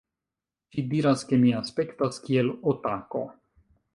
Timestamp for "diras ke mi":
0.93-1.51